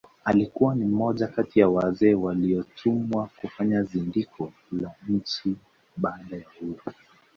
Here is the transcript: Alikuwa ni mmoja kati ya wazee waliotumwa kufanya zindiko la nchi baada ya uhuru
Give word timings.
Alikuwa 0.23 0.75
ni 0.75 0.85
mmoja 0.85 1.27
kati 1.27 1.59
ya 1.59 1.69
wazee 1.69 2.13
waliotumwa 2.13 3.29
kufanya 3.41 3.83
zindiko 3.83 4.51
la 4.71 4.91
nchi 5.07 5.55
baada 5.97 6.35
ya 6.37 6.45
uhuru 6.61 6.79